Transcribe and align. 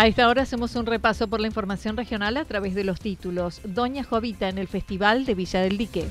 A 0.00 0.06
esta 0.06 0.30
hora 0.30 0.40
hacemos 0.40 0.76
un 0.76 0.86
repaso 0.86 1.28
por 1.28 1.42
la 1.42 1.46
información 1.46 1.94
regional 1.94 2.38
a 2.38 2.46
través 2.46 2.74
de 2.74 2.84
los 2.84 3.00
títulos. 3.00 3.60
Doña 3.64 4.02
Jovita 4.02 4.48
en 4.48 4.56
el 4.56 4.66
Festival 4.66 5.26
de 5.26 5.34
Villa 5.34 5.60
del 5.60 5.76
Dique. 5.76 6.06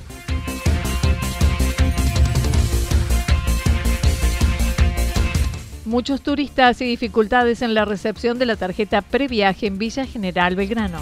Muchos 5.84 6.20
turistas 6.20 6.80
y 6.80 6.84
dificultades 6.84 7.62
en 7.62 7.74
la 7.74 7.84
recepción 7.84 8.38
de 8.38 8.46
la 8.46 8.54
tarjeta 8.54 9.02
previaje 9.02 9.66
en 9.66 9.78
Villa 9.78 10.06
General 10.06 10.54
Belgrano. 10.54 11.00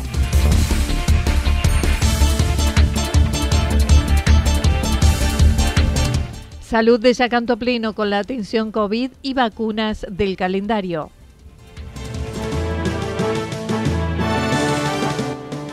Salud 6.63 6.99
de 6.99 7.13
Yacanto 7.13 7.59
Pleno 7.59 7.93
con 7.93 8.09
la 8.09 8.21
atención 8.21 8.73
COVID 8.73 9.11
y 9.21 9.35
vacunas 9.35 10.07
del 10.09 10.39
calendario. 10.39 11.11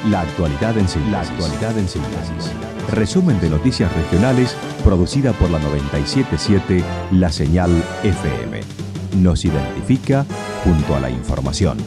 La 0.09 0.21
actualidad 0.21 0.77
en 0.77 0.87
síntesis. 0.87 2.51
Resumen 2.91 3.39
de 3.41 3.49
noticias 3.49 3.91
regionales 3.95 4.55
producida 4.83 5.33
por 5.33 5.49
la 5.49 5.57
977 5.57 6.83
La 7.13 7.31
Señal 7.31 7.71
FM. 8.03 8.61
Nos 9.17 9.45
identifica 9.45 10.23
junto 10.63 10.95
a 10.95 10.99
la 10.99 11.09
información. 11.09 11.79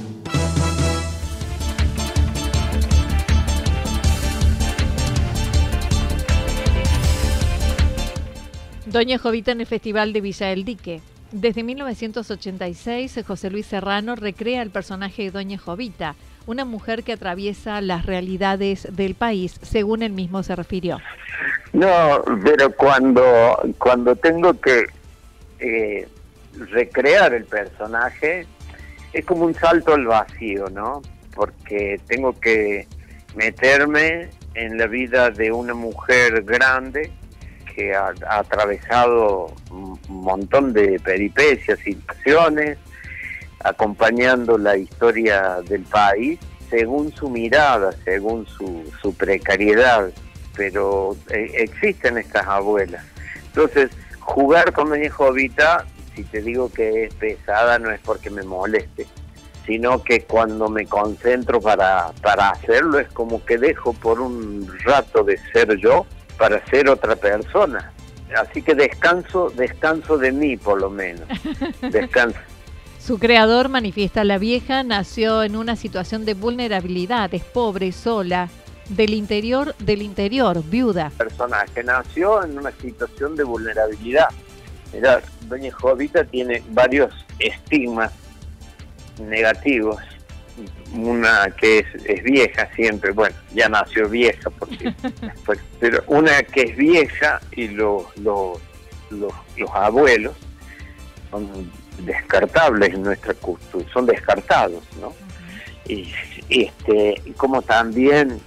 Doña 8.86 9.18
Jovita 9.18 9.52
en 9.52 9.60
el 9.60 9.66
Festival 9.66 10.12
de 10.12 10.20
Villa 10.20 10.48
del 10.48 10.64
Dique. 10.64 11.02
Desde 11.30 11.62
1986, 11.62 13.20
José 13.24 13.50
Luis 13.50 13.66
Serrano 13.66 14.16
recrea 14.16 14.62
el 14.62 14.70
personaje 14.70 15.24
de 15.24 15.30
Doña 15.30 15.58
Jovita, 15.58 16.16
una 16.48 16.64
mujer 16.64 17.04
que 17.04 17.12
atraviesa 17.12 17.82
las 17.82 18.06
realidades 18.06 18.88
del 18.91 19.14
país, 19.14 19.60
según 19.60 20.03
él 20.03 20.12
mismo 20.12 20.42
se 20.42 20.56
refirió. 20.56 20.98
No, 21.75 22.25
pero 22.42 22.72
cuando, 22.75 23.60
cuando 23.76 24.16
tengo 24.16 24.58
que 24.58 24.87
eh, 25.60 26.08
recrear 26.70 27.34
el 27.34 27.44
personaje, 27.44 28.47
es 29.12 29.26
como 29.26 29.44
un 29.44 29.54
salto 29.54 29.92
al 29.92 30.06
vacío, 30.06 30.70
¿no? 30.70 31.03
Porque 31.34 32.00
tengo 32.06 32.32
que 32.41 32.87
meterme 33.37 34.31
en 34.54 34.78
la 34.78 34.87
vida 34.87 35.28
de 35.28 35.53
una 35.53 35.75
mujer 35.75 36.44
grande 36.44 37.12
que 37.75 37.94
ha, 37.94 38.14
atravesado 38.26 39.54
un 39.70 40.00
montón 40.08 40.72
de 40.72 40.98
peripecias, 40.98 41.78
situaciones, 41.81 42.78
acompañando 43.64 44.58
la 44.58 44.76
historia 44.76 45.60
del 45.69 45.82
país 45.82 46.38
según 46.70 47.12
su 47.14 47.30
mirada, 47.30 47.92
según 48.04 48.46
su, 48.46 49.14
precariedad, 49.14 50.10
pero 50.56 51.16
eh, 51.30 51.50
existen 51.54 52.19
estas 52.19 52.46
abuelas. 52.46 53.04
Entonces, 53.46 53.91
jugar 54.20 54.72
con 54.72 54.91
Doña 54.91 55.10
Jovita, 55.10 55.86
si 56.14 56.24
te 56.24 56.42
digo 56.42 56.70
que 56.70 57.04
es 57.04 57.14
pesada, 57.14 57.78
no 57.78 57.91
es 57.91 58.00
porque 58.00 58.28
me 58.28 58.42
moleste, 58.42 59.06
sino 59.66 60.02
que 60.02 60.22
cuando 60.25 60.69
me 60.69 60.86
concentro 60.86 61.60
para, 61.60 62.12
para 62.22 62.50
hacerlo 62.50 62.98
es 62.98 63.08
como 63.08 63.44
que 63.44 63.58
dejo 63.58 63.92
por 63.94 64.20
un 64.20 64.70
rato 64.84 65.25
de 65.25 65.38
ser 65.52 65.76
yo 65.76 66.06
para 66.36 66.64
ser 66.66 66.88
otra 66.88 67.16
persona. 67.16 67.92
Así 68.36 68.62
que 68.62 68.75
descanso, 68.75 69.50
descanso 69.56 70.19
de 70.19 70.32
mí 70.32 70.56
por 70.56 70.80
lo 70.80 70.90
menos. 70.90 71.26
Descanso. 71.80 72.38
Su 73.08 73.19
creador, 73.19 73.70
manifiesta 73.70 74.22
la 74.22 74.36
vieja, 74.36 74.82
nació 74.82 75.42
en 75.42 75.56
una 75.56 75.76
situación 75.76 76.26
de 76.26 76.34
vulnerabilidad, 76.34 77.32
es 77.32 77.42
pobre, 77.42 77.91
sola, 77.91 78.50
del 78.91 79.14
interior, 79.14 79.74
del 79.78 80.02
interior, 80.02 80.62
viuda. 80.62 81.10
Personaje 81.16 81.82
nació 81.82 82.44
en 82.44 82.58
una 82.58 82.70
situación 82.70 83.34
de 83.34 83.44
vulnerabilidad. 83.44 84.28
Doña 85.48 85.72
Jovita 85.72 86.22
tiene 86.24 86.62
varios 86.69 87.14
estigmas 87.38 88.12
negativos. 89.19 89.96
Una 90.92 91.50
que 91.58 91.78
es, 91.78 92.22
vieja 92.22 92.69
siempre, 92.76 93.12
bueno, 93.12 93.36
ya 93.54 93.70
nació 93.70 94.06
vieja, 94.06 94.50
porque, 94.50 94.94
pero 95.80 96.04
una 96.08 96.42
que 96.42 96.60
es 96.60 96.76
vieja 96.76 97.40
y 97.52 97.69
los, 97.69 98.04
los, 98.19 98.58
los 99.08 99.70
abuelos 99.72 100.34
son 101.30 101.70
descartables 101.98 102.94
en 102.94 103.03
nuestra 103.03 103.34
cultura, 103.34 103.84
son 103.92 104.06
descartados, 104.06 104.82
¿no? 105.00 105.14
Y, 105.86 106.12
este, 106.48 107.22
como 107.36 107.62
también 107.62 108.41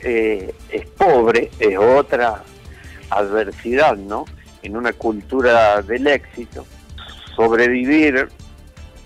eh, 0.00 0.54
es 0.70 0.86
pobre, 0.86 1.50
es 1.58 1.78
otra 1.78 2.42
adversidad, 3.10 3.96
¿no? 3.96 4.24
En 4.62 4.76
una 4.76 4.92
cultura 4.92 5.82
del 5.82 6.06
éxito, 6.06 6.66
sobrevivir 7.34 8.28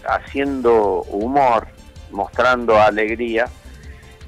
haciendo 0.07 1.03
humor, 1.03 1.69
mostrando 2.11 2.81
alegría, 2.81 3.47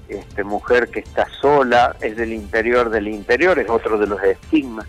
este, 0.08 0.44
mujer 0.44 0.88
que 0.88 1.00
está 1.00 1.26
sola, 1.40 1.96
es 2.00 2.16
del 2.16 2.32
interior 2.32 2.90
del 2.90 3.08
interior, 3.08 3.58
es 3.58 3.69
otro 3.69 3.98
de 3.98 4.06
los 4.06 4.22
estigmas. 4.22 4.86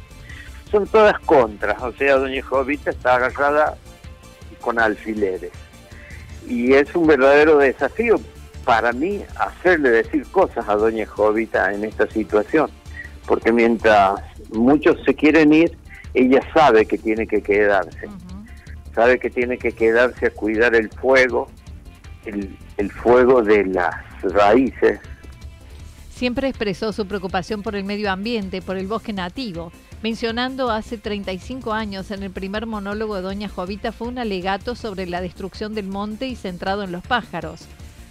Son 0.69 0.87
todas 0.87 1.19
contras, 1.19 1.81
o 1.81 1.93
sea, 1.93 2.15
doña 2.15 2.41
Jovita 2.41 2.89
está 2.89 3.15
agarrada 3.15 3.77
con 4.63 4.79
alfileres. 4.79 5.51
Y 6.47 6.73
es 6.73 6.93
un 6.95 7.05
verdadero 7.05 7.57
desafío 7.57 8.19
para 8.65 8.91
mí 8.93 9.21
hacerle 9.37 9.89
decir 9.89 10.25
cosas 10.31 10.67
a 10.67 10.75
doña 10.75 11.05
Jovita 11.05 11.73
en 11.73 11.83
esta 11.83 12.09
situación, 12.09 12.69
porque 13.27 13.51
mientras 13.51 14.21
muchos 14.51 14.97
se 15.05 15.13
quieren 15.13 15.53
ir, 15.53 15.77
ella 16.13 16.41
sabe 16.53 16.85
que 16.85 16.97
tiene 16.97 17.27
que 17.27 17.41
quedarse, 17.41 18.07
sabe 18.95 19.19
que 19.19 19.29
tiene 19.29 19.57
que 19.57 19.71
quedarse 19.73 20.27
a 20.27 20.29
cuidar 20.29 20.75
el 20.75 20.89
fuego, 20.89 21.49
el, 22.25 22.57
el 22.77 22.91
fuego 22.91 23.41
de 23.41 23.65
las 23.65 23.95
raíces. 24.21 24.99
Siempre 26.09 26.47
expresó 26.47 26.93
su 26.93 27.05
preocupación 27.05 27.63
por 27.63 27.75
el 27.75 27.83
medio 27.83 28.11
ambiente, 28.11 28.61
por 28.61 28.77
el 28.77 28.87
bosque 28.87 29.11
nativo, 29.11 29.71
mencionando 30.03 30.69
hace 30.69 30.97
35 30.97 31.71
años 31.71 32.11
en 32.11 32.23
el 32.23 32.29
primer 32.29 32.65
monólogo 32.65 33.15
de 33.15 33.21
Doña 33.21 33.47
Jovita 33.47 33.93
fue 33.93 34.09
un 34.09 34.19
alegato 34.19 34.75
sobre 34.75 35.07
la 35.07 35.21
destrucción 35.21 35.73
del 35.73 35.87
monte 35.87 36.27
y 36.27 36.35
centrado 36.35 36.83
en 36.83 36.91
los 36.91 37.07
pájaros. 37.07 37.61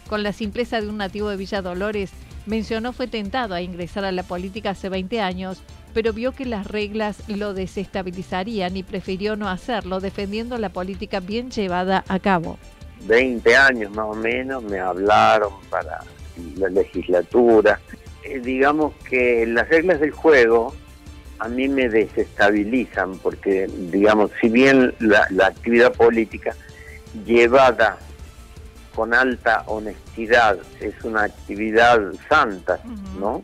Con 0.09 0.23
la 0.23 0.33
simpleza 0.33 0.81
de 0.81 0.89
un 0.89 0.97
nativo 0.97 1.29
de 1.29 1.37
Villa 1.37 1.61
Dolores, 1.61 2.11
mencionó 2.47 2.95
fue 2.95 3.09
tentado 3.09 3.55
a 3.55 3.61
ingresar 3.61 4.07
a 4.07 4.13
la 4.13 4.23
política 4.23 4.71
hace 4.71 4.89
20 4.89 5.21
años, 5.21 5.63
pero 5.93 6.15
vio 6.15 6.33
que 6.33 6.47
las 6.47 6.67
reglas 6.67 7.23
lo 7.29 7.53
desestabilizarían 7.53 8.75
y 8.75 8.83
prefirió 8.83 9.37
no 9.37 9.51
hacerlo, 9.51 10.01
defendiendo 10.01 10.57
la 10.57 10.71
política 10.71 11.21
bien 11.21 11.51
llevada 11.51 12.05
a 12.09 12.19
cabo. 12.19 12.59
20 13.07 13.55
años 13.55 13.95
más 13.95 14.07
o 14.07 14.15
menos 14.15 14.63
me 14.63 14.79
hablaron 14.79 15.53
para 15.69 16.03
la 16.57 16.69
legislatura. 16.71 17.81
Eh, 18.25 18.41
digamos 18.41 18.95
que 19.11 19.45
las 19.47 19.69
reglas 19.69 20.01
del 20.01 20.13
juego 20.13 20.75
a 21.43 21.49
mí 21.49 21.69
me 21.69 21.89
desestabilizan 21.89 23.19
porque, 23.19 23.69
digamos, 23.91 24.31
si 24.41 24.49
bien 24.49 24.95
la, 25.01 25.27
actividad 25.45 25.93
política 25.93 26.55
llevada 27.27 27.99
con 28.95 29.13
alta 29.13 29.65
honestidad 29.67 30.59
es 30.81 30.95
una 31.03 31.25
actividad 31.25 32.01
santa, 32.29 32.81
¿no? 33.19 33.43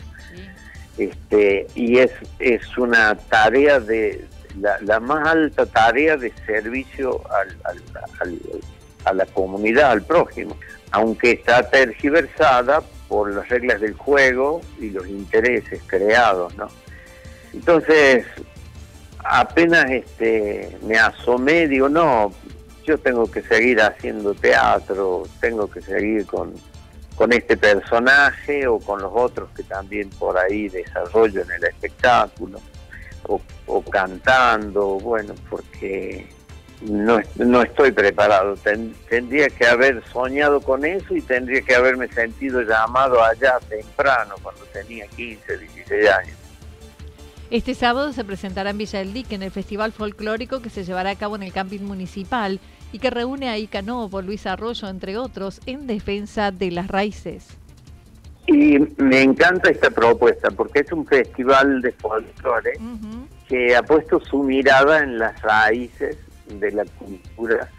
Este, 0.97 1.67
y 1.75 1.99
es, 1.99 2.13
es 2.39 2.77
una 2.77 3.15
tarea 3.17 3.81
de, 3.81 4.27
la, 4.61 5.01
más 5.01 5.27
alta 5.27 5.67
tarea 5.67 6.17
de 6.17 6.33
servicio 6.47 7.23
a 9.05 9.13
la 9.13 9.27
comunidad, 9.27 9.91
al 9.93 10.03
prójimo 10.03 10.57
aunque 10.91 11.33
está 11.33 11.69
tergiversada 11.69 12.83
por 13.09 13.33
las 13.35 13.49
reglas 13.49 13.81
del 13.81 13.95
juego 13.95 14.61
y 14.79 14.91
los 14.91 15.07
intereses 15.07 15.81
creados, 15.87 16.55
¿no? 16.57 16.69
Entonces, 17.59 18.25
apenas 19.25 19.91
este, 19.91 20.79
me 20.83 20.97
asomé, 20.97 21.67
digo, 21.67 21.89
no, 21.89 22.33
yo 22.85 22.97
tengo 22.99 23.29
que 23.29 23.43
seguir 23.43 23.83
haciendo 23.83 24.33
teatro, 24.33 25.25
tengo 25.41 25.69
que 25.69 25.81
seguir 25.81 26.25
con, 26.25 26.55
con 27.17 27.33
este 27.33 27.57
personaje 27.57 28.69
o 28.69 28.79
con 28.79 29.03
los 29.03 29.11
otros 29.13 29.51
que 29.57 29.65
también 29.65 30.09
por 30.11 30.39
ahí 30.39 30.69
desarrollo 30.69 31.43
en 31.43 31.51
el 31.51 31.65
espectáculo, 31.65 32.61
o, 33.25 33.41
o 33.67 33.83
cantando, 33.83 35.01
bueno, 35.01 35.35
porque 35.51 36.29
no, 36.83 37.21
no 37.39 37.63
estoy 37.63 37.91
preparado. 37.91 38.55
tendría 39.09 39.51
que 39.51 39.67
haber 39.67 40.01
soñado 40.13 40.61
con 40.61 40.85
eso 40.85 41.17
y 41.17 41.23
tendría 41.23 41.61
que 41.63 41.75
haberme 41.75 42.07
sentido 42.07 42.63
llamado 42.63 43.21
allá 43.21 43.59
temprano, 43.69 44.37
cuando 44.45 44.63
tenía 44.67 45.09
15, 45.09 45.59
16 45.59 46.09
años. 46.09 46.38
Este 47.51 47.75
sábado 47.75 48.13
se 48.13 48.25
presentará 48.25 48.71
en 48.71 48.79
Villa 48.79 48.99
del 48.99 49.15
Dique 49.15 49.35
en 49.35 49.43
el 49.43 49.51
Festival 49.51 49.93
Folclórico 49.93 50.61
que 50.61 50.69
se 50.69 50.85
llevará 50.85 51.11
a 51.11 51.17
cabo 51.17 51.35
en 51.35 51.43
el 51.43 51.53
camping 51.53 51.81
municipal 51.81 52.61
y 52.93 52.99
que 52.99 53.09
reúne 53.09 53.49
a 53.49 53.57
Ica 53.57 53.81
Novo, 53.81 54.21
Luis 54.21 54.47
Arroyo, 54.47 54.87
entre 54.89 55.17
otros, 55.17 55.63
en 55.65 55.87
defensa 55.87 56.51
de 56.51 56.71
las 56.71 56.89
raíces. 56.89 57.57
Y 58.47 58.79
me 58.99 59.23
encanta 59.23 59.71
esta 59.71 59.89
propuesta 59.89 60.51
porque 60.51 60.81
es 60.81 60.93
un 60.93 61.07
festival 61.07 61.81
de 61.81 61.93
folclore 61.93 62.73
que 63.49 63.75
ha 63.75 63.83
puesto 63.83 64.21
su 64.21 64.43
mirada 64.43 65.03
en 65.03 65.19
las 65.19 65.41
raíces 65.41 66.19
de 66.49 66.71
la 66.73 66.85
cultura 66.99 67.71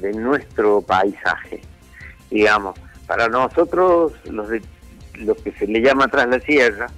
de 0.00 0.12
nuestro 0.12 0.82
paisaje. 0.82 1.62
Digamos, 2.30 2.78
para 3.06 3.28
nosotros, 3.28 4.12
los 4.26 4.50
de, 4.50 4.60
lo 5.14 5.34
que 5.34 5.52
se 5.52 5.66
le 5.66 5.80
llama 5.80 6.08
tras 6.08 6.28
la 6.28 6.40
sierra, 6.40 6.88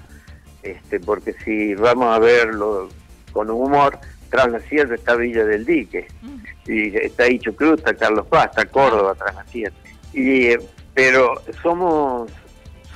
este, 0.70 1.00
porque 1.00 1.32
si 1.44 1.74
vamos 1.74 2.14
a 2.14 2.18
verlo 2.18 2.88
con 3.32 3.50
humor, 3.50 3.98
tras 4.30 4.50
la 4.50 4.60
sierra 4.60 4.94
está 4.94 5.14
Villa 5.14 5.44
del 5.44 5.64
Dique, 5.64 6.08
y 6.66 6.96
está 6.96 7.28
Hicho 7.28 7.54
Cruz, 7.54 7.78
está 7.78 7.94
Carlos 7.94 8.26
Paz, 8.26 8.50
está 8.50 8.66
Córdoba 8.66 9.14
tras 9.14 9.34
la 9.34 9.46
sierra. 9.46 9.76
Y, 10.12 10.46
eh, 10.46 10.58
pero 10.94 11.34
somos 11.62 12.30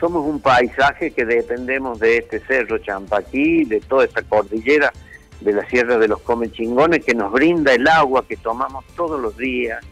somos 0.01 0.25
un 0.25 0.41
paisaje 0.41 1.11
que 1.11 1.27
dependemos 1.27 2.01
de 2.01 2.19
este 2.19 2.41
cerro 2.41 2.79
Champaquí, 2.79 3.65
de 3.65 3.81
toda 3.81 4.07
esta 4.07 4.23
cordillera 4.23 4.91
de 5.41 5.53
la 5.53 5.67
Sierra 5.69 5.99
de 5.99 6.09
los 6.09 6.21
Comechingones 6.23 7.05
que 7.05 7.15
nos 7.15 7.31
brinda 7.31 7.75
el 7.75 7.87
agua 7.87 8.25
que 8.27 8.37
tomamos 8.39 8.85
todos 8.97 9.21
los 9.21 9.37
días. 9.37 9.85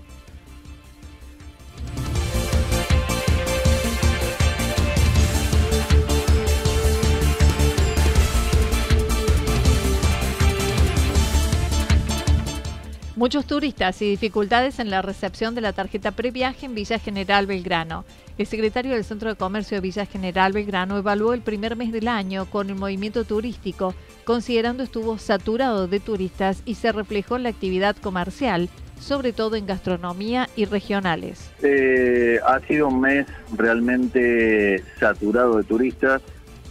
Muchos 13.19 13.47
turistas 13.47 14.01
y 14.01 14.11
dificultades 14.11 14.79
en 14.79 14.91
la 14.91 15.03
recepción 15.03 15.57
de 15.57 15.61
la 15.61 15.73
tarjeta 15.73 16.13
previaje 16.13 16.67
en 16.67 16.77
Villa 16.77 17.01
General 17.01 17.49
Belgrano. 17.49 18.05
El 18.39 18.47
secretario 18.47 18.93
del 18.93 19.03
Centro 19.03 19.29
de 19.29 19.35
Comercio 19.35 19.77
de 19.77 19.81
Villa 19.81 20.07
General 20.07 20.53
Belgrano 20.53 20.97
evaluó 20.97 21.33
el 21.35 21.41
primer 21.41 21.75
mes 21.75 21.91
del 21.91 22.07
año 22.07 22.47
con 22.49 22.71
el 22.71 22.77
movimiento 22.77 23.25
turístico, 23.25 23.93
considerando 24.23 24.85
estuvo 24.85 25.19
saturado 25.19 25.89
de 25.89 25.99
turistas 25.99 26.63
y 26.65 26.77
se 26.77 26.93
reflejó 26.93 27.35
en 27.35 27.43
la 27.43 27.49
actividad 27.49 27.97
comercial, 27.97 28.69
sobre 29.01 29.33
todo 29.33 29.57
en 29.57 29.67
gastronomía 29.67 30.49
y 30.55 30.67
regionales. 30.67 31.51
Eh, 31.65 32.39
ha 32.47 32.61
sido 32.69 32.87
un 32.87 33.01
mes 33.01 33.27
realmente 33.57 34.81
saturado 35.01 35.57
de 35.57 35.65
turistas, 35.65 36.23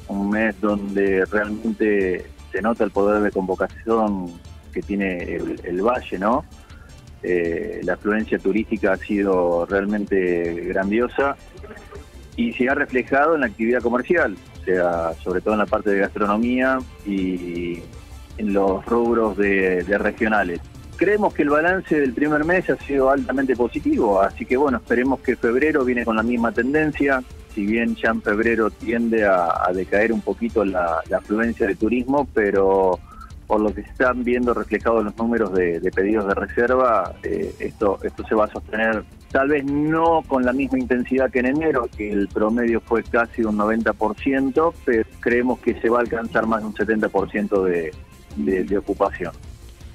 un 0.08 0.30
mes 0.30 0.56
donde 0.62 1.26
realmente 1.26 2.26
se 2.54 2.62
nota 2.62 2.86
el 2.86 2.92
poder 2.92 3.22
de 3.22 3.32
convocación 3.32 4.32
que 4.78 4.84
tiene 4.84 5.38
el, 5.64 5.82
valle, 5.82 6.20
¿no? 6.20 6.46
Eh, 7.24 7.82
la 7.84 7.94
afluencia 7.94 8.38
turística 8.38 8.94
ha 8.94 8.98
sido 8.98 9.66
realmente 9.66 10.54
grandiosa 10.66 11.36
y 12.36 12.54
se 12.54 12.70
ha 12.70 12.76
reflejado 12.76 13.34
en 13.34 13.42
la 13.42 13.48
actividad 13.48 13.82
comercial, 13.82 14.38
o 14.62 14.64
sea, 14.64 15.14
sobre 15.24 15.42
todo 15.42 15.56
en 15.56 15.62
la 15.62 15.66
parte 15.66 15.90
de 15.90 15.98
gastronomía 15.98 16.78
y 17.08 17.82
en 18.38 18.54
los 18.54 18.86
rubros 18.86 19.36
de, 19.36 19.82
regionales. 19.98 20.62
Creemos 20.96 21.34
que 21.34 21.42
el 21.42 21.50
balance 21.50 22.00
del 22.00 22.14
primer 22.14 22.46
mes 22.46 22.70
ha 22.70 22.78
sido 22.78 23.10
altamente 23.10 23.56
positivo, 23.56 24.22
así 24.22 24.46
que 24.46 24.58
bueno, 24.58 24.78
esperemos 24.78 25.22
que 25.22 25.36
febrero 25.36 25.84
viene 25.84 26.06
con 26.06 26.16
la 26.16 26.24
misma 26.24 26.52
tendencia, 26.52 27.24
si 27.56 27.66
bien 27.66 27.96
ya 27.96 28.10
en 28.10 28.22
febrero 28.22 28.70
tiende 28.70 29.26
a, 29.26 29.72
decaer 29.74 30.12
un 30.14 30.22
poquito 30.22 30.64
la, 30.64 31.02
afluencia 31.16 31.66
de 31.66 31.74
turismo, 31.74 32.28
pero 32.32 33.00
por 33.48 33.62
lo 33.62 33.74
que 33.74 33.82
se 33.84 33.90
están 33.90 34.24
viendo 34.24 34.54
reflejados 34.54 35.04
los 35.04 35.18
números 35.18 35.54
de, 35.54 35.80
pedidos 35.96 36.28
de 36.28 36.36
reserva, 36.36 37.16
eh, 37.24 37.56
esto, 37.60 37.98
esto 38.04 38.28
se 38.28 38.36
va 38.36 38.46
a 38.46 38.52
sostener 38.52 39.04
tal 39.32 39.50
vez 39.50 39.66
no 39.66 40.22
con 40.28 40.46
la 40.46 40.54
misma 40.54 40.80
intensidad 40.80 41.32
que 41.32 41.40
en 41.40 41.48
enero, 41.48 41.90
que 41.96 42.12
el 42.12 42.28
promedio 42.28 42.82
fue 42.82 43.04
casi 43.04 43.44
un 43.44 43.58
90%, 43.58 44.74
pero 44.86 45.10
creemos 45.20 45.60
que 45.60 45.80
se 45.82 45.90
va 45.90 45.98
a 45.98 46.02
alcanzar 46.02 46.46
más 46.48 46.62
de 46.62 46.68
un 46.68 46.74
70% 46.74 47.64
de, 47.64 48.64
de 48.64 48.78
ocupación. 48.78 49.34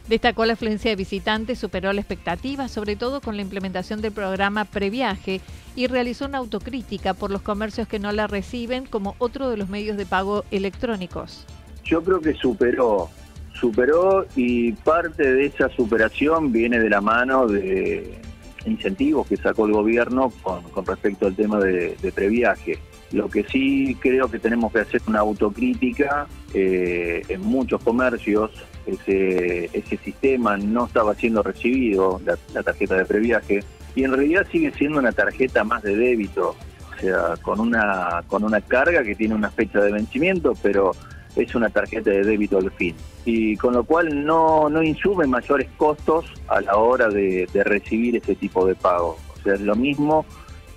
Destacó 0.08 0.44
la 0.44 0.54
afluencia 0.54 0.90
de 0.90 0.96
visitantes, 0.96 1.58
superó 1.58 1.92
la 1.92 2.00
expectativa, 2.00 2.68
sobre 2.68 2.96
todo 2.96 3.20
con 3.20 3.36
la 3.36 3.42
implementación 3.42 4.02
del 4.02 4.12
programa 4.12 4.64
Previaje, 4.64 5.40
y 5.76 5.86
realizó 5.86 6.26
una 6.26 6.38
autocrítica 6.38 7.14
por 7.14 7.30
los 7.30 7.40
comercios 7.40 7.88
que 7.88 7.98
no 7.98 8.12
la 8.12 8.26
reciben 8.26 8.84
como 8.84 9.14
otro 9.18 9.48
de 9.48 9.56
los 9.56 9.68
medios 9.68 9.96
de 9.96 10.04
pago 10.04 10.44
electrónicos. 10.50 11.46
Yo 11.84 12.02
creo 12.02 12.20
que 12.20 12.34
superó 12.34 13.10
superó 13.54 14.26
y 14.36 14.72
parte 14.72 15.34
de 15.34 15.46
esa 15.46 15.68
superación 15.70 16.52
viene 16.52 16.78
de 16.78 16.90
la 16.90 17.00
mano 17.00 17.46
de 17.46 18.18
incentivos 18.66 19.26
que 19.26 19.36
sacó 19.36 19.66
el 19.66 19.72
gobierno 19.72 20.32
con, 20.42 20.86
respecto 20.86 21.26
al 21.26 21.34
tema 21.34 21.58
de, 21.58 21.96
previaje. 22.14 22.78
Lo 23.12 23.28
que 23.28 23.44
sí 23.44 23.96
creo 24.00 24.30
que 24.30 24.38
tenemos 24.38 24.72
que 24.72 24.80
hacer 24.80 25.02
una 25.06 25.20
autocrítica 25.20 26.26
eh, 26.54 27.22
en 27.28 27.40
muchos 27.42 27.82
comercios. 27.82 28.50
Ese, 28.86 29.66
ese 29.72 29.96
sistema 29.98 30.56
no 30.56 30.86
estaba 30.86 31.14
siendo 31.14 31.42
recibido, 31.42 32.20
la, 32.24 32.36
la 32.52 32.64
tarjeta 32.64 32.96
de 32.96 33.04
previaje, 33.04 33.62
y 33.94 34.04
en 34.04 34.12
realidad 34.12 34.46
sigue 34.50 34.72
siendo 34.72 34.98
una 34.98 35.12
tarjeta 35.12 35.64
más 35.64 35.82
de 35.82 35.96
débito, 35.96 36.56
o 36.90 37.00
sea, 37.00 37.36
con 37.42 37.60
una, 37.60 38.22
con 38.26 38.42
una 38.44 38.60
carga 38.60 39.02
que 39.02 39.14
tiene 39.14 39.34
una 39.34 39.50
fecha 39.50 39.80
de 39.80 39.92
vencimiento, 39.92 40.54
pero 40.62 40.92
es 41.36 41.54
una 41.54 41.70
tarjeta 41.70 42.10
de 42.10 42.24
débito 42.24 42.58
al 42.58 42.70
fin. 42.72 42.94
Y 43.24 43.56
con 43.56 43.74
lo 43.74 43.84
cual 43.84 44.24
no, 44.24 44.68
no 44.68 44.82
insume 44.82 45.26
mayores 45.26 45.68
costos 45.76 46.26
a 46.48 46.60
la 46.60 46.76
hora 46.76 47.08
de, 47.08 47.48
recibir 47.64 48.16
ese 48.16 48.34
tipo 48.34 48.66
de 48.66 48.74
pago. 48.74 49.16
O 49.34 49.42
sea, 49.42 49.54
es 49.54 49.60
lo 49.60 49.74
mismo 49.74 50.26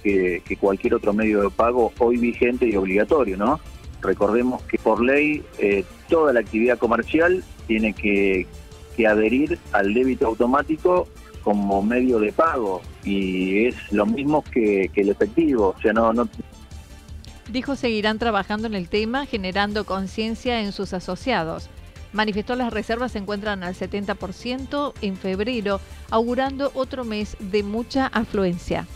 que, 0.03 0.41
cualquier 0.59 0.95
otro 0.95 1.13
medio 1.13 1.41
de 1.41 1.49
pago 1.49 1.91
hoy 1.99 2.17
vigente 2.17 2.67
y 2.67 2.75
obligatorio, 2.75 3.37
¿no? 3.37 3.59
Recordemos 4.01 4.61
que 4.63 4.77
por 4.77 5.03
ley 5.03 5.43
eh, 5.57 5.83
toda 6.09 6.31
la 6.31 6.41
actividad 6.41 6.77
comercial 6.77 7.43
tiene 7.67 7.93
que, 7.93 8.47
adherir 9.05 9.59
al 9.73 9.93
débito 9.93 10.25
automático 10.25 11.09
como 11.43 11.81
medio 11.81 12.17
de 12.17 12.31
pago 12.31 12.81
y 13.03 13.65
es 13.65 13.75
lo 13.91 14.05
mismo 14.05 14.41
que, 14.41 14.89
que 14.93 15.01
el 15.01 15.09
efectivo, 15.09 15.75
o 15.77 15.81
sea, 15.81 15.91
no, 15.91 16.13
no, 16.13 16.29
Dijo 17.49 17.75
seguirán 17.75 18.19
trabajando 18.19 18.67
en 18.67 18.73
el 18.73 18.89
tema, 18.89 19.25
generando 19.25 19.85
conciencia 19.85 20.61
en 20.61 20.71
sus 20.71 20.93
asociados. 20.93 21.69
Manifestó 22.11 22.55
las 22.55 22.71
reservas 22.73 23.11
se 23.11 23.19
encuentran 23.19 23.63
al 23.63 23.75
70% 23.75 24.93
en 25.01 25.17
febrero, 25.17 25.79
augurando 26.09 26.71
otro 26.73 27.03
mes 27.03 27.35
de 27.39 27.61
mucha 27.61 28.07
afluencia. 28.07 28.87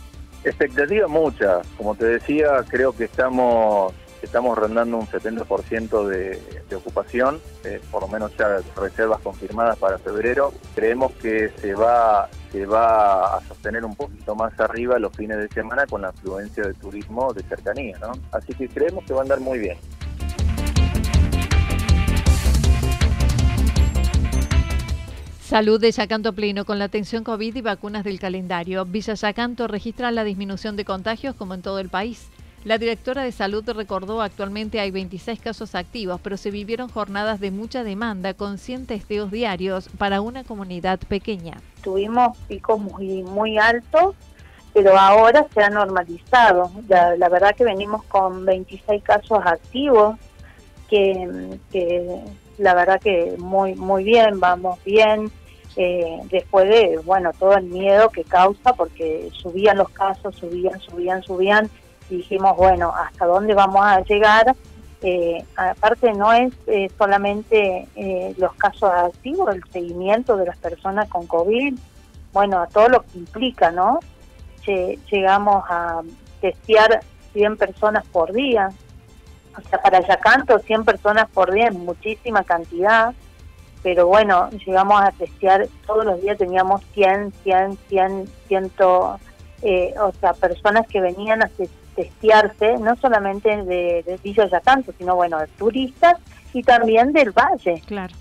Expectativa 0.42 1.06
mucha, 1.06 1.60
como 1.76 1.94
te 1.94 2.06
decía, 2.06 2.64
creo 2.66 2.92
que 2.92 3.04
estamos 3.04 3.92
estamos 4.22 4.56
rondando 4.56 4.98
un 4.98 5.06
70% 5.06 6.06
de, 6.06 6.62
de 6.68 6.76
ocupación, 6.76 7.40
eh, 7.64 7.80
por 7.90 8.02
lo 8.02 8.08
menos 8.08 8.36
ya 8.36 8.58
reservas 8.76 9.20
confirmadas 9.20 9.78
para 9.78 9.98
febrero. 9.98 10.52
Creemos 10.74 11.12
que 11.12 11.50
se 11.56 11.74
va, 11.74 12.28
se 12.52 12.66
va 12.66 13.36
a 13.36 13.40
sostener 13.46 13.84
un 13.84 13.94
poquito 13.94 14.34
más 14.34 14.58
arriba 14.60 14.98
los 14.98 15.14
fines 15.14 15.38
de 15.38 15.48
semana 15.48 15.86
con 15.86 16.02
la 16.02 16.08
afluencia 16.08 16.64
de 16.64 16.74
turismo 16.74 17.32
de 17.32 17.42
cercanía, 17.42 17.98
¿no? 17.98 18.12
Así 18.32 18.54
que 18.54 18.68
creemos 18.68 19.04
que 19.04 19.12
va 19.12 19.20
a 19.20 19.22
andar 19.22 19.40
muy 19.40 19.58
bien. 19.58 19.78
Salud 25.50 25.80
de 25.80 25.90
Yacanto 25.90 26.32
Pleno 26.32 26.64
con 26.64 26.78
la 26.78 26.84
atención 26.84 27.24
COVID 27.24 27.56
y 27.56 27.60
vacunas 27.60 28.04
del 28.04 28.20
calendario. 28.20 28.84
Villa 28.84 29.14
Yacanto 29.14 29.66
registra 29.66 30.12
la 30.12 30.22
disminución 30.22 30.76
de 30.76 30.84
contagios 30.84 31.34
como 31.34 31.54
en 31.54 31.62
todo 31.62 31.80
el 31.80 31.88
país. 31.88 32.28
La 32.64 32.76
directora 32.76 33.22
de 33.22 33.32
salud 33.32 33.64
recordó 33.70 34.20
actualmente 34.20 34.80
hay 34.80 34.90
26 34.90 35.40
casos 35.40 35.74
activos, 35.74 36.20
pero 36.22 36.36
se 36.36 36.50
vivieron 36.50 36.90
jornadas 36.90 37.40
de 37.40 37.50
mucha 37.50 37.84
demanda 37.84 38.34
con 38.34 38.58
100 38.58 38.86
testeos 38.86 39.30
diarios 39.30 39.88
para 39.96 40.20
una 40.20 40.44
comunidad 40.44 40.98
pequeña. 41.08 41.54
Tuvimos 41.82 42.36
picos 42.48 42.78
muy, 42.78 43.22
muy 43.22 43.56
altos, 43.56 44.14
pero 44.74 44.98
ahora 44.98 45.46
se 45.54 45.62
ha 45.62 45.70
normalizado. 45.70 46.70
La, 46.88 47.28
verdad 47.30 47.54
que 47.56 47.64
venimos 47.64 48.04
con 48.04 48.44
26 48.44 49.02
casos 49.04 49.38
activos, 49.42 50.16
que, 50.90 51.58
que 51.72 52.20
la 52.58 52.74
verdad 52.74 53.00
que 53.00 53.36
muy, 53.38 53.74
muy 53.74 54.04
bien, 54.04 54.38
vamos 54.38 54.78
bien 54.84 55.32
eh, 55.76 56.18
después 56.30 56.68
de, 56.68 56.98
bueno, 57.04 57.30
todo 57.38 57.54
el 57.54 57.64
miedo 57.64 58.10
que 58.10 58.24
causa, 58.24 58.74
porque 58.74 59.30
subían 59.32 59.78
los 59.78 59.88
casos, 59.90 60.36
subían, 60.36 60.78
subían, 60.80 61.22
subían, 61.22 61.70
dijimos, 62.16 62.56
bueno, 62.56 62.92
¿hasta 62.94 63.26
dónde 63.26 63.54
vamos 63.54 63.82
a 63.84 64.00
llegar? 64.00 64.54
Eh, 65.02 65.42
aparte 65.56 66.12
no 66.12 66.30
es 66.32 66.52
eh, 66.66 66.90
solamente 66.98 67.88
eh, 67.96 68.34
los 68.36 68.52
casos 68.54 68.90
activos, 68.90 69.54
el 69.54 69.64
seguimiento 69.72 70.36
de 70.36 70.44
las 70.46 70.58
personas 70.58 71.08
con 71.08 71.26
COVID, 71.26 71.78
bueno, 72.32 72.60
a 72.60 72.66
todo 72.66 72.88
lo 72.88 73.02
que 73.02 73.18
implica, 73.18 73.70
¿no? 73.70 74.00
llegamos 75.10 75.64
a 75.68 76.02
testear 76.40 77.00
100 77.32 77.56
personas 77.56 78.06
por 78.06 78.32
día, 78.32 78.68
o 79.58 79.68
sea, 79.68 79.82
para 79.82 80.06
Yacanto 80.06 80.60
100 80.60 80.84
personas 80.84 81.28
por 81.30 81.50
día 81.50 81.68
es 81.68 81.74
muchísima 81.74 82.44
cantidad, 82.44 83.12
pero 83.82 84.06
bueno, 84.06 84.48
llegamos 84.64 85.00
a 85.00 85.10
testear, 85.10 85.66
todos 85.86 86.04
los 86.04 86.20
días 86.20 86.38
teníamos 86.38 86.82
100, 86.94 87.32
100, 87.42 87.78
100, 87.88 88.28
100, 88.46 88.70
eh, 89.62 89.94
o 90.00 90.12
sea, 90.20 90.32
personas 90.32 90.86
que 90.86 91.00
venían 91.00 91.42
a 91.42 91.50
testearse, 91.94 92.78
no 92.78 92.96
solamente 92.96 93.48
de, 93.64 94.02
de 94.04 94.92
sino 94.98 95.16
bueno, 95.16 95.38
de 95.38 95.46
turistas 95.46 96.16
y 96.52 96.62
también 96.62 97.12
del 97.12 97.30
valle. 97.30 97.82
Claro. 97.86 98.14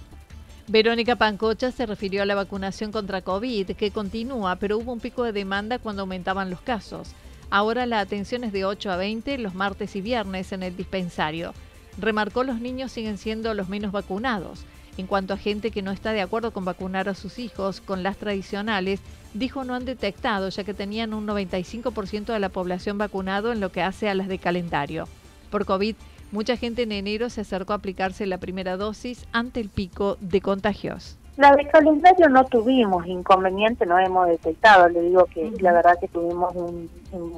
Verónica 0.67 1.15
Pancocha 1.15 1.71
se 1.71 1.87
refirió 1.87 2.21
a 2.21 2.25
la 2.25 2.35
vacunación 2.35 2.91
contra 2.91 3.21
COVID, 3.21 3.71
que 3.71 3.89
continúa, 3.89 4.57
pero 4.57 4.77
hubo 4.77 4.93
un 4.93 4.99
pico 4.99 5.23
de 5.23 5.31
demanda 5.31 5.79
cuando 5.79 6.03
aumentaban 6.03 6.51
los 6.51 6.61
casos. 6.61 7.15
Ahora 7.49 7.87
la 7.87 7.99
atención 7.99 8.43
es 8.43 8.53
de 8.53 8.65
8 8.65 8.91
a 8.91 8.97
20 8.97 9.39
los 9.39 9.55
martes 9.55 9.95
y 9.95 10.01
viernes 10.01 10.51
en 10.51 10.61
el 10.61 10.77
dispensario. 10.77 11.53
Remarcó 11.97 12.43
los 12.43 12.61
niños 12.61 12.91
siguen 12.91 13.17
siendo 13.17 13.55
los 13.55 13.67
menos 13.67 13.91
vacunados. 13.91 14.63
En 14.97 15.07
cuanto 15.07 15.33
a 15.33 15.37
gente 15.37 15.71
que 15.71 15.81
no 15.81 15.91
está 15.91 16.11
de 16.11 16.21
acuerdo 16.21 16.51
con 16.51 16.65
vacunar 16.65 17.09
a 17.09 17.15
sus 17.15 17.39
hijos 17.39 17.81
con 17.81 18.03
las 18.03 18.17
tradicionales, 18.17 18.99
dijo 19.33 19.63
no 19.63 19.75
han 19.75 19.85
detectado 19.85 20.49
ya 20.49 20.63
que 20.63 20.73
tenían 20.73 21.13
un 21.13 21.27
95% 21.27 22.33
de 22.33 22.39
la 22.39 22.49
población 22.49 22.97
vacunado 22.97 23.51
en 23.51 23.59
lo 23.59 23.71
que 23.71 23.81
hace 23.81 24.09
a 24.09 24.15
las 24.15 24.27
de 24.27 24.39
calendario. 24.39 25.07
Por 25.49 25.65
COVID, 25.65 25.95
mucha 26.31 26.57
gente 26.57 26.83
en 26.83 26.91
enero 26.91 27.29
se 27.29 27.41
acercó 27.41 27.73
a 27.73 27.77
aplicarse 27.77 28.25
la 28.25 28.37
primera 28.37 28.77
dosis 28.77 29.25
ante 29.31 29.59
el 29.59 29.69
pico 29.69 30.17
de 30.19 30.41
contagios. 30.41 31.17
La 31.37 31.55
de 31.55 31.65
calendario 31.67 32.27
no 32.27 32.43
tuvimos 32.43 33.07
inconveniente, 33.07 33.85
no 33.85 33.97
hemos 33.97 34.27
detectado. 34.27 34.89
Le 34.89 35.01
digo 35.03 35.25
que 35.25 35.49
la 35.61 35.71
verdad 35.71 35.97
que 35.99 36.09
tuvimos 36.09 36.53
un, 36.53 36.89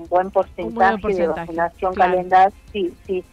buen, 0.10 0.32
porcentaje 0.32 1.14
de 1.14 1.28
vacunación 1.28 1.94
calendario, 1.94 2.56
sí, 2.74 2.92
sí. 3.06 3.24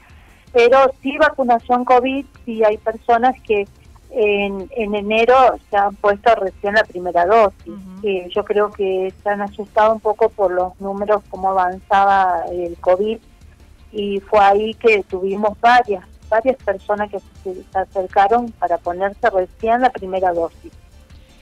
Pero 0.52 0.92
sí 1.02 1.16
vacunación 1.16 1.86
COVID, 1.86 2.26
sí 2.44 2.62
hay 2.64 2.76
personas 2.76 3.34
que 3.46 3.66
en, 4.10 4.70
en 4.76 4.94
enero 4.94 5.34
se 5.70 5.76
han 5.76 5.94
puesto 5.96 6.34
recién 6.34 6.74
la 6.74 6.84
primera 6.84 7.26
dosis. 7.26 7.74
Eh, 8.02 8.28
yo 8.34 8.44
creo 8.44 8.70
que 8.70 9.12
se 9.22 9.28
han 9.28 9.42
asustado 9.42 9.94
un 9.94 10.00
poco 10.00 10.28
por 10.30 10.52
los 10.52 10.78
números, 10.80 11.22
cómo 11.28 11.50
avanzaba 11.50 12.44
el 12.50 12.76
COVID, 12.78 13.18
y 13.92 14.20
fue 14.20 14.40
ahí 14.40 14.74
que 14.74 15.02
tuvimos 15.04 15.58
varias, 15.60 16.04
varias 16.28 16.56
personas 16.56 17.10
que 17.10 17.18
se 17.42 17.64
acercaron 17.78 18.52
para 18.52 18.78
ponerse 18.78 19.30
recién 19.30 19.80
la 19.80 19.90
primera 19.90 20.32
dosis. 20.32 20.72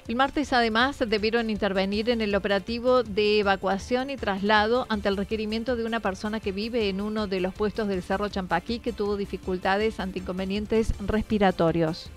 El 0.08 0.14
martes 0.14 0.52
además 0.52 1.02
debieron 1.04 1.50
intervenir 1.50 2.10
en 2.10 2.20
el 2.20 2.36
operativo 2.36 3.02
de 3.02 3.40
evacuación 3.40 4.08
y 4.08 4.16
traslado 4.16 4.86
ante 4.88 5.08
el 5.08 5.16
requerimiento 5.16 5.74
de 5.74 5.84
una 5.84 5.98
persona 5.98 6.38
que 6.38 6.52
vive 6.52 6.88
en 6.88 7.00
uno 7.00 7.26
de 7.26 7.40
los 7.40 7.52
puestos 7.52 7.88
del 7.88 8.04
Cerro 8.04 8.28
Champaquí 8.28 8.78
que 8.78 8.92
tuvo 8.92 9.16
dificultades 9.16 9.98
ante 9.98 10.20
inconvenientes 10.20 10.94
respiratorios. 11.04 12.08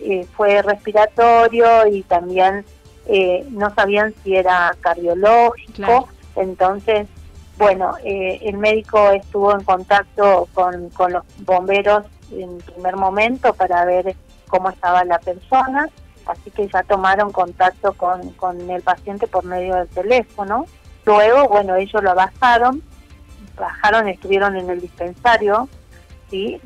Eh, 0.00 0.26
fue 0.36 0.62
respiratorio 0.62 1.88
y 1.88 2.02
también 2.02 2.64
eh, 3.06 3.44
no 3.50 3.74
sabían 3.74 4.14
si 4.22 4.36
era 4.36 4.72
cardiológico, 4.80 6.08
entonces, 6.36 7.08
bueno, 7.56 7.96
eh, 8.04 8.38
el 8.42 8.58
médico 8.58 9.10
estuvo 9.10 9.52
en 9.52 9.64
contacto 9.64 10.46
con, 10.54 10.90
con 10.90 11.14
los 11.14 11.24
bomberos 11.38 12.04
en 12.30 12.58
primer 12.58 12.94
momento 12.94 13.54
para 13.54 13.84
ver 13.84 14.14
cómo 14.46 14.70
estaba 14.70 15.04
la 15.04 15.18
persona, 15.18 15.88
así 16.26 16.52
que 16.52 16.68
ya 16.68 16.84
tomaron 16.84 17.32
contacto 17.32 17.92
con, 17.94 18.30
con 18.34 18.70
el 18.70 18.82
paciente 18.82 19.26
por 19.26 19.44
medio 19.44 19.74
del 19.74 19.88
teléfono. 19.88 20.66
Luego, 21.06 21.48
bueno, 21.48 21.74
ellos 21.74 22.02
lo 22.04 22.14
bajaron, 22.14 22.84
bajaron, 23.58 24.06
estuvieron 24.08 24.56
en 24.56 24.70
el 24.70 24.80
dispensario, 24.80 25.68
¿sí? 26.30 26.60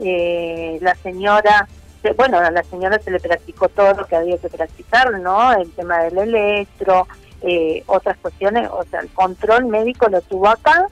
la 0.81 0.95
señora 0.97 1.67
bueno, 2.17 2.39
a 2.39 2.51
la 2.51 2.63
señora 2.65 2.99
se 2.99 3.11
le 3.11 3.21
practicó 3.21 3.69
todo 3.69 3.95
lo 3.95 4.07
que 4.07 4.17
había 4.17 4.39
que 4.39 4.49
practicar, 4.49 5.19
¿no? 5.21 5.53
El 5.53 5.71
tema 5.73 6.03
del 6.03 6.19
electro, 6.19 7.07
eh, 7.43 7.83
otras 7.87 8.17
cuestiones, 8.19 8.69
o 8.71 8.83
sea, 8.85 9.01
el 9.01 9.09
control 9.11 9.67
médico 9.67 10.09
lo 10.09 10.21
tuvo 10.23 10.49
acá, 10.49 10.87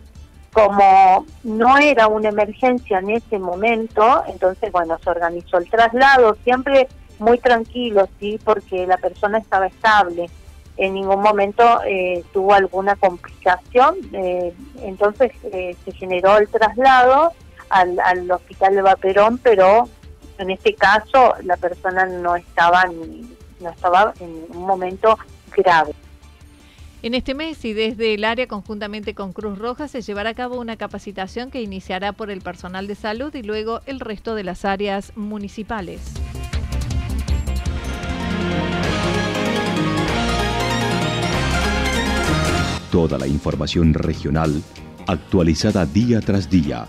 como 0.53 1.27
no 1.45 1.79
era 1.79 2.09
una 2.09 2.29
emergencia 2.29 2.99
en 2.99 3.11
ese 3.11 3.39
momento, 3.39 4.25
entonces, 4.29 4.71
bueno, 4.73 4.99
se 5.03 5.11
organizó 5.11 5.59
el 5.59 5.69
traslado, 5.69 6.37
siempre 6.45 6.89
muy 7.19 7.39
tranquilo, 7.39 8.09
¿sí? 8.19 8.39
Porque 8.43 8.87
la 8.87 8.97
persona 8.97 9.39
estaba 9.39 9.67
estable, 9.67 10.31
en 10.77 10.95
ningún 10.95 11.21
momento 11.21 11.81
eh, 11.87 12.25
tuvo 12.33 12.55
alguna 12.55 12.97
complicación, 12.97 13.97
eh, 14.13 14.55
entonces 14.83 15.33
se 15.43 15.93
generó 15.93 16.39
el 16.39 16.49
traslado 16.49 17.33
al, 17.69 18.01
al 18.01 18.31
hospital 18.31 18.75
de 18.75 18.83
Vaperón, 18.83 19.39
pero 19.39 19.89
en 20.41 20.51
este 20.51 20.75
caso 20.75 21.35
la 21.45 21.57
persona 21.57 22.07
no 22.07 22.35
estaba, 22.35 22.85
no 23.61 23.71
estaba 23.71 24.15
en 24.21 24.47
un 24.49 24.67
momento 24.67 25.19
grave. 25.55 25.93
En 27.03 27.15
este 27.15 27.35
mes 27.35 27.65
y 27.65 27.73
desde 27.73 28.15
el 28.15 28.25
área 28.25 28.47
conjuntamente 28.47 29.15
con 29.15 29.33
Cruz 29.33 29.59
Roja 29.59 29.89
se 29.89 30.03
llevará 30.03 30.31
a 30.31 30.35
cabo 30.35 30.59
una 30.59 30.77
capacitación 30.77 31.51
que 31.51 31.63
iniciará 31.63 32.13
por 32.13 32.31
el 32.31 32.41
personal 32.41 32.87
de 32.87 32.95
salud 32.95 33.35
y 33.35 33.43
luego 33.43 33.81
el 33.87 34.01
resto 34.01 34.35
de 34.35 34.45
las 34.45 34.65
áreas 34.65 35.13
municipales. 35.17 36.01
Toda 42.91 43.19
la 43.19 43.27
información 43.27 43.95
regional 43.95 44.63
actualizada 45.07 45.87
día 45.87 46.21
tras 46.21 46.51
día 46.51 46.89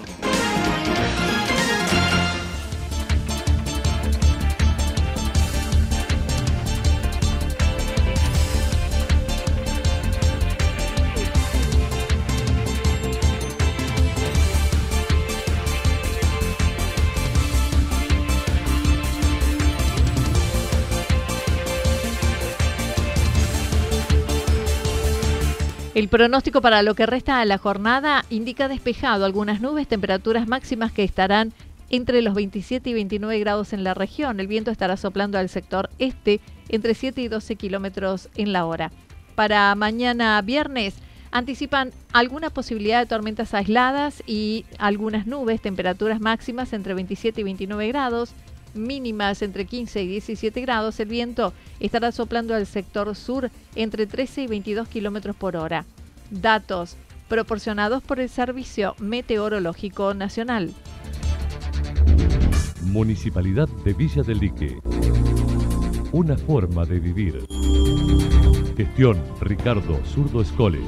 El 26.01 26.09
pronóstico 26.09 26.61
para 26.61 26.81
lo 26.81 26.95
que 26.95 27.05
resta 27.05 27.39
de 27.39 27.45
la 27.45 27.59
jornada 27.59 28.25
indica 28.31 28.67
despejado 28.67 29.23
algunas 29.23 29.61
nubes, 29.61 29.87
temperaturas 29.87 30.47
máximas 30.47 30.91
que 30.91 31.03
estarán 31.03 31.53
entre 31.91 32.23
los 32.23 32.33
27 32.33 32.89
y 32.89 32.93
29 32.95 33.39
grados 33.39 33.71
en 33.71 33.83
la 33.83 33.93
región. 33.93 34.39
El 34.39 34.47
viento 34.47 34.71
estará 34.71 34.97
soplando 34.97 35.37
al 35.37 35.47
sector 35.47 35.91
este 35.99 36.39
entre 36.69 36.95
7 36.95 37.21
y 37.21 37.27
12 37.27 37.55
kilómetros 37.55 38.29
en 38.33 38.51
la 38.51 38.65
hora. 38.65 38.91
Para 39.35 39.75
mañana 39.75 40.41
viernes 40.41 40.95
anticipan 41.29 41.91
alguna 42.13 42.49
posibilidad 42.49 42.99
de 42.99 43.05
tormentas 43.05 43.53
aisladas 43.53 44.23
y 44.25 44.65
algunas 44.79 45.27
nubes, 45.27 45.61
temperaturas 45.61 46.19
máximas 46.19 46.73
entre 46.73 46.95
27 46.95 47.41
y 47.41 47.43
29 47.43 47.87
grados, 47.89 48.33
mínimas 48.73 49.41
entre 49.41 49.65
15 49.65 50.03
y 50.03 50.07
17 50.07 50.61
grados. 50.61 50.99
El 50.99 51.09
viento 51.09 51.53
estará 51.79 52.11
soplando 52.11 52.55
al 52.55 52.65
sector 52.65 53.15
sur 53.15 53.49
entre 53.75 54.07
13 54.07 54.43
y 54.43 54.47
22 54.47 54.87
kilómetros 54.87 55.35
por 55.35 55.55
hora. 55.55 55.85
Datos 56.29 56.97
proporcionados 57.27 58.03
por 58.03 58.19
el 58.19 58.29
Servicio 58.29 58.95
Meteorológico 58.99 60.13
Nacional. 60.13 60.73
Municipalidad 62.83 63.69
de 63.85 63.93
Villa 63.93 64.21
del 64.21 64.39
Lique. 64.39 64.77
Una 66.11 66.35
forma 66.35 66.85
de 66.85 66.99
vivir. 66.99 67.45
Gestión 68.75 69.21
Ricardo 69.39 69.97
Zurdo 70.05 70.41
Escole. 70.41 70.79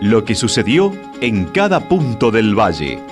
Lo 0.00 0.24
que 0.24 0.34
sucedió 0.34 0.92
en 1.20 1.44
cada 1.44 1.88
punto 1.88 2.30
del 2.30 2.58
valle. 2.58 3.11